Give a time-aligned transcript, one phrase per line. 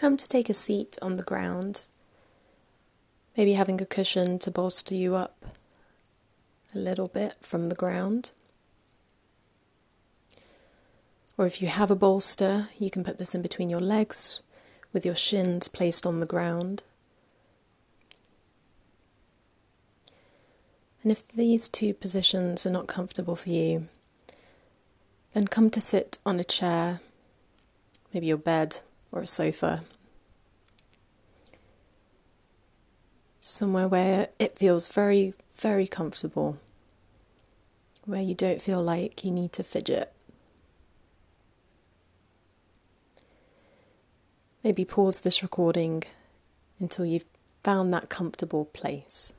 [0.00, 1.84] come to take a seat on the ground,
[3.36, 5.44] maybe having a cushion to bolster you up
[6.74, 8.30] a little bit from the ground.
[11.36, 14.40] Or if you have a bolster, you can put this in between your legs
[14.90, 16.82] with your shins placed on the ground.
[21.02, 23.86] And if these two positions are not comfortable for you,
[25.34, 27.00] then come to sit on a chair,
[28.14, 28.80] maybe your bed
[29.12, 29.82] or a sofa.
[33.40, 36.58] Somewhere where it feels very, very comfortable,
[38.04, 40.12] where you don't feel like you need to fidget.
[44.62, 46.02] Maybe pause this recording
[46.78, 47.24] until you've
[47.64, 49.32] found that comfortable place.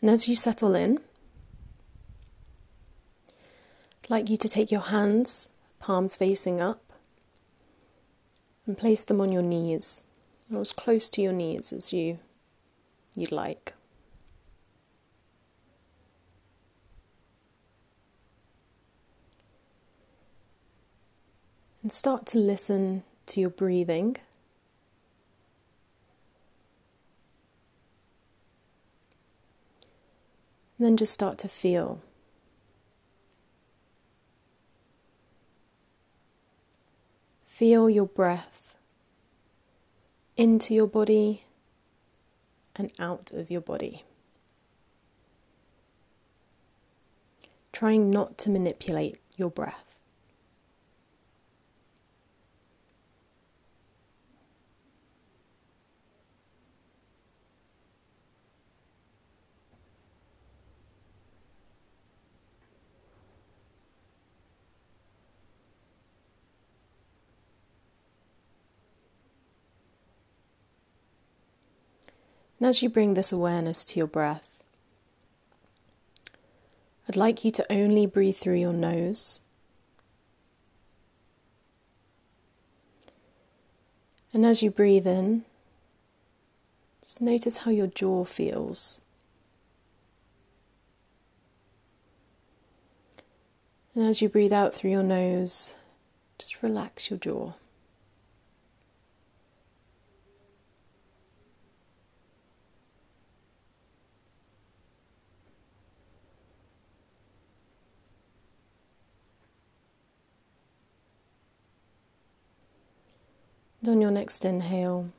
[0.00, 1.00] And as you settle in,
[4.08, 5.48] Like you to take your hands,
[5.80, 6.92] palms facing up,
[8.64, 10.04] and place them on your knees,
[10.52, 12.18] or as close to your knees as you
[13.16, 13.72] you'd like.
[21.82, 24.16] And start to listen to your breathing.
[30.78, 32.02] And then just start to feel.
[37.56, 38.76] Feel your breath
[40.36, 41.44] into your body
[42.74, 44.04] and out of your body.
[47.72, 49.85] Trying not to manipulate your breath.
[72.58, 74.62] And as you bring this awareness to your breath,
[77.08, 79.40] I'd like you to only breathe through your nose.
[84.32, 85.44] And as you breathe in,
[87.02, 89.00] just notice how your jaw feels.
[93.94, 95.74] And as you breathe out through your nose,
[96.38, 97.52] just relax your jaw.
[113.86, 115.12] And on your next inhale,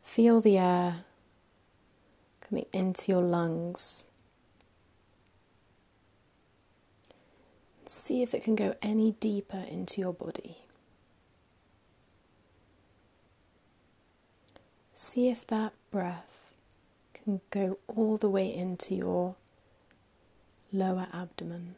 [0.00, 0.98] feel the air
[2.40, 4.04] coming into your lungs.
[7.84, 10.58] See if it can go any deeper into your body.
[14.94, 16.38] See if that breath
[17.12, 19.34] can go all the way into your
[20.72, 21.74] lower abdomen.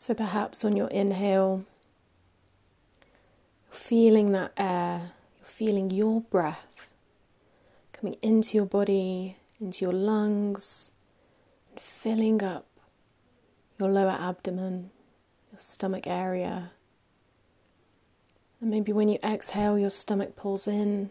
[0.00, 1.66] So perhaps on your inhale,
[3.68, 6.88] feeling that air, you're feeling your breath
[7.92, 10.90] coming into your body, into your lungs,
[11.68, 12.64] and filling up
[13.78, 14.90] your lower abdomen,
[15.52, 16.70] your stomach area.
[18.58, 21.10] And maybe when you exhale, your stomach pulls in.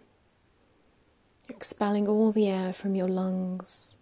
[1.48, 3.98] You're expelling all the air from your lungs,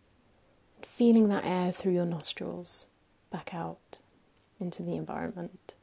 [0.78, 2.88] and feeling that air through your nostrils
[3.30, 4.00] back out
[4.60, 5.76] into the environment.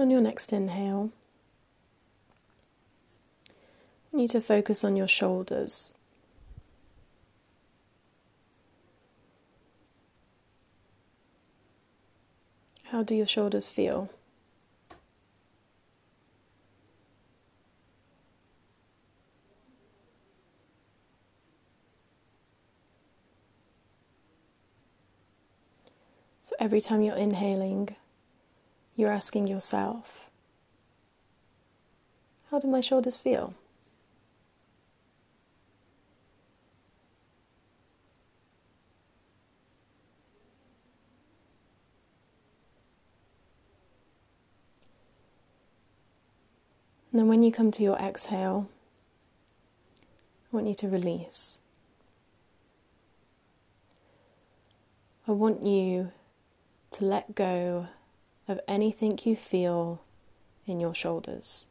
[0.00, 1.10] on your next inhale,
[4.12, 5.92] need to focus on your shoulders.
[12.90, 14.10] How do your shoulders feel?
[26.42, 27.94] So every time you're inhaling,
[28.96, 30.28] you're asking yourself,
[32.50, 33.54] How do my shoulders feel?
[47.10, 48.70] And then when you come to your exhale,
[50.52, 51.58] I want you to release.
[55.26, 56.12] I want you
[56.92, 57.88] to let go
[58.48, 60.02] of anything you feel
[60.66, 61.66] in your shoulders.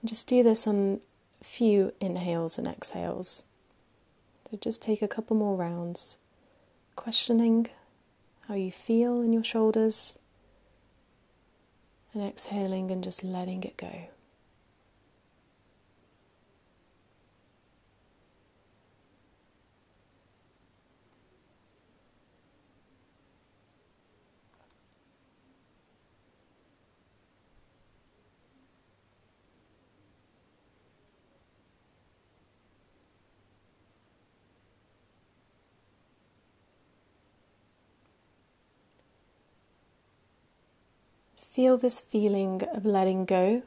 [0.00, 1.00] And just do this on
[1.40, 3.44] a few inhales and exhales.
[4.50, 6.16] So just take a couple more rounds,
[6.96, 7.68] questioning
[8.48, 10.18] how you feel in your shoulders,
[12.14, 14.08] and exhaling and just letting it go.
[41.58, 43.62] Feel this feeling of letting go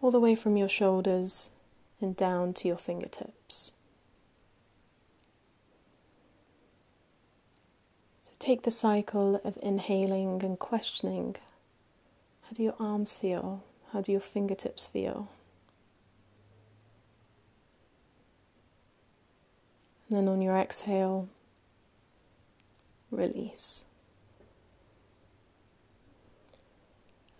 [0.00, 1.50] all the way from your shoulders
[2.00, 3.72] and down to your fingertips.
[8.22, 11.36] So take the cycle of inhaling and questioning.
[12.42, 13.62] How do your arms feel?
[13.92, 15.28] How do your fingertips feel?
[20.08, 21.28] And then on your exhale,
[23.12, 23.84] release.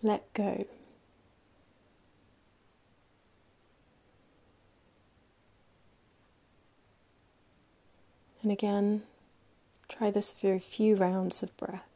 [0.03, 0.65] Let go.
[8.43, 9.03] And again,
[9.87, 11.92] try this for a few rounds of breath.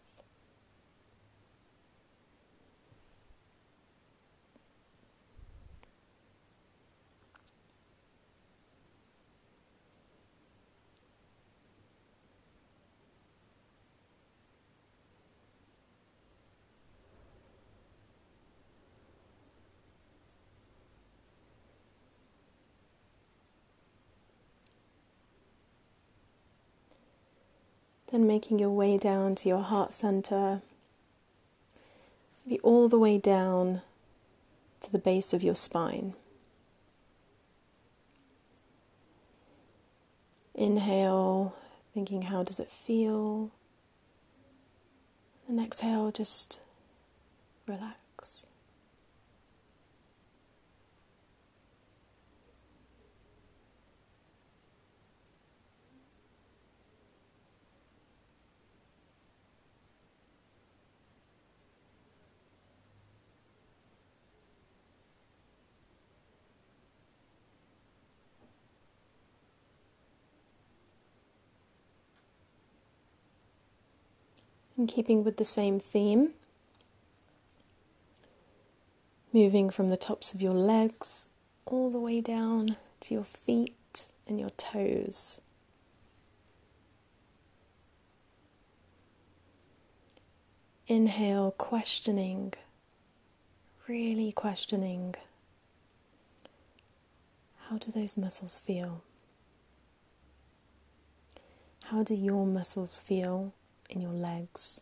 [28.11, 30.61] Then making your way down to your heart center,
[32.45, 33.81] maybe all the way down
[34.81, 36.13] to the base of your spine.
[40.55, 41.53] Inhale,
[41.93, 43.51] thinking, how does it feel?
[45.47, 46.61] And exhale, just
[47.67, 48.06] relax.
[74.77, 76.33] And keeping with the same theme,
[79.33, 81.25] moving from the tops of your legs
[81.65, 85.41] all the way down to your feet and your toes.
[90.85, 92.53] Inhale, questioning,
[93.87, 95.15] really questioning.
[97.67, 99.01] How do those muscles feel?
[101.85, 103.53] How do your muscles feel
[103.89, 104.81] in your legs.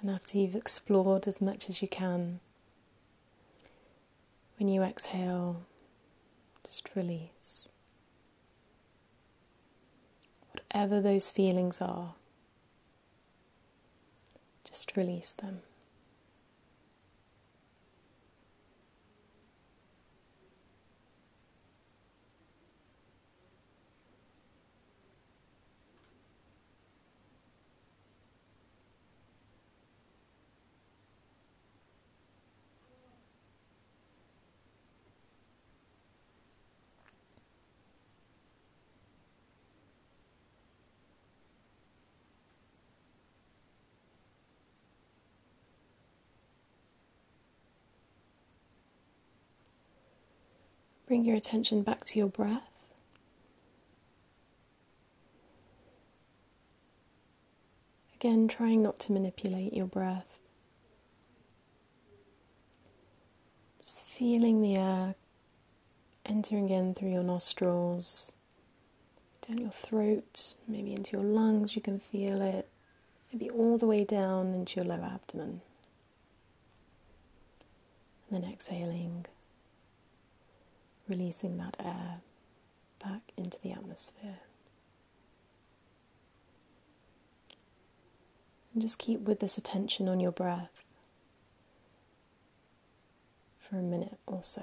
[0.00, 2.40] Then, after you've explored as much as you can,
[4.58, 5.64] when you exhale,
[6.64, 7.68] just release.
[10.52, 12.14] Whatever those feelings are,
[14.64, 15.60] just release them.
[51.14, 52.68] Bring your attention back to your breath.
[58.16, 60.26] Again, trying not to manipulate your breath.
[63.80, 65.14] Just feeling the air
[66.26, 68.32] entering in through your nostrils,
[69.46, 72.68] down your throat, maybe into your lungs, you can feel it,
[73.32, 75.60] maybe all the way down into your lower abdomen.
[78.28, 79.26] And then exhaling,
[81.08, 82.20] releasing that air
[83.02, 84.38] back into the atmosphere.
[88.72, 90.82] And just keep with this attention on your breath
[93.58, 94.62] for a minute or so.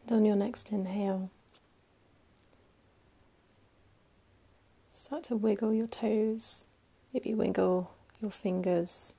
[0.11, 1.31] on your next inhale,
[4.91, 6.65] start to wiggle your toes,
[7.13, 7.91] maybe wiggle
[8.21, 9.13] your fingers.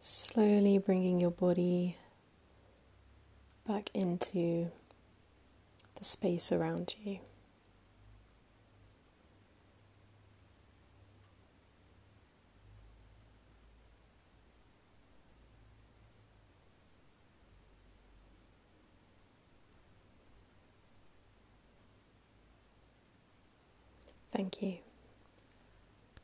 [0.00, 1.96] Slowly bringing your body
[3.66, 4.70] back into
[5.96, 7.18] the space around you.